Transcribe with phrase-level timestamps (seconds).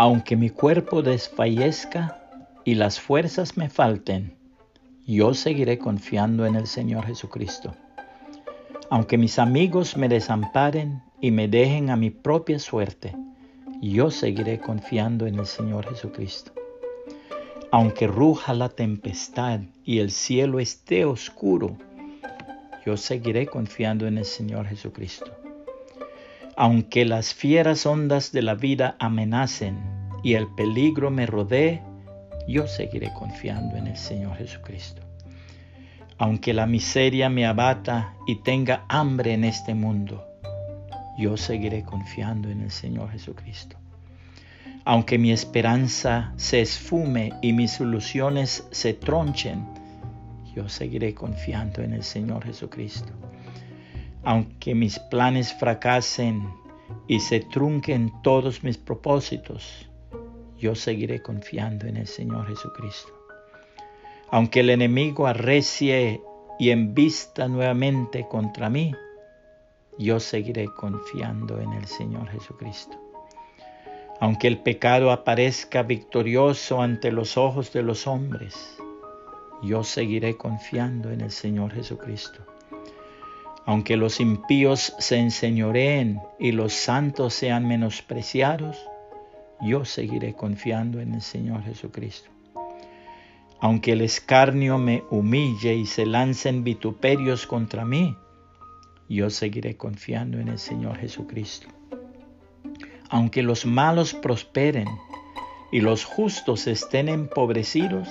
[0.00, 2.22] Aunque mi cuerpo desfallezca
[2.64, 4.32] y las fuerzas me falten,
[5.04, 7.74] yo seguiré confiando en el Señor Jesucristo.
[8.90, 13.16] Aunque mis amigos me desamparen y me dejen a mi propia suerte,
[13.82, 16.52] yo seguiré confiando en el Señor Jesucristo.
[17.72, 21.76] Aunque ruja la tempestad y el cielo esté oscuro,
[22.86, 25.47] yo seguiré confiando en el Señor Jesucristo.
[26.60, 29.78] Aunque las fieras ondas de la vida amenacen
[30.24, 31.80] y el peligro me rodee,
[32.48, 35.00] yo seguiré confiando en el Señor Jesucristo.
[36.18, 40.26] Aunque la miseria me abata y tenga hambre en este mundo,
[41.16, 43.76] yo seguiré confiando en el Señor Jesucristo.
[44.84, 49.64] Aunque mi esperanza se esfume y mis ilusiones se tronchen,
[50.56, 53.12] yo seguiré confiando en el Señor Jesucristo.
[54.28, 56.52] Aunque mis planes fracasen
[57.06, 59.88] y se trunquen todos mis propósitos,
[60.58, 63.10] yo seguiré confiando en el Señor Jesucristo.
[64.30, 66.20] Aunque el enemigo arrecie
[66.58, 68.94] y embista nuevamente contra mí,
[69.96, 72.98] yo seguiré confiando en el Señor Jesucristo.
[74.20, 78.76] Aunque el pecado aparezca victorioso ante los ojos de los hombres,
[79.62, 82.44] yo seguiré confiando en el Señor Jesucristo.
[83.68, 88.78] Aunque los impíos se enseñoreen y los santos sean menospreciados,
[89.60, 92.30] yo seguiré confiando en el Señor Jesucristo.
[93.60, 98.16] Aunque el escarnio me humille y se lancen vituperios contra mí,
[99.06, 101.68] yo seguiré confiando en el Señor Jesucristo.
[103.10, 104.88] Aunque los malos prosperen
[105.70, 108.08] y los justos estén empobrecidos,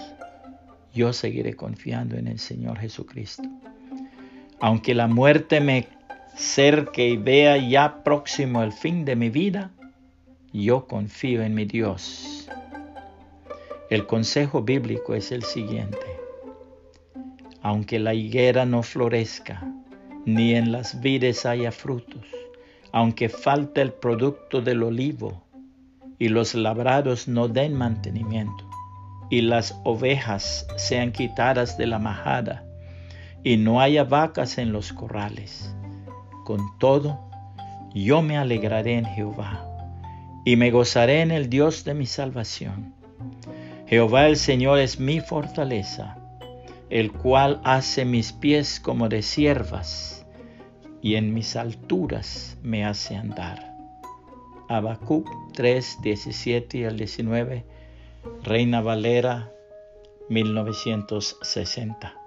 [0.93, 3.49] yo seguiré confiando en el Señor Jesucristo.
[4.59, 5.87] Aunque la muerte me
[6.35, 9.71] cerque y vea ya próximo el fin de mi vida,
[10.51, 12.49] yo confío en mi Dios.
[13.89, 15.97] El consejo bíblico es el siguiente.
[17.61, 19.63] Aunque la higuera no florezca,
[20.25, 22.25] ni en las vides haya frutos,
[22.91, 25.43] aunque falte el producto del olivo
[26.17, 28.67] y los labrados no den mantenimiento
[29.29, 32.66] y las ovejas sean quitadas de la majada
[33.47, 35.73] y no haya vacas en los corrales.
[36.43, 37.17] Con todo,
[37.93, 39.65] yo me alegraré en Jehová
[40.43, 42.93] y me gozaré en el Dios de mi salvación.
[43.85, 46.17] Jehová el Señor es mi fortaleza,
[46.89, 50.25] el cual hace mis pies como de siervas
[51.01, 53.77] y en mis alturas me hace andar.
[54.67, 57.63] Habacuc 3, 17 al 19,
[58.43, 59.53] Reina Valera
[60.27, 62.26] 1960.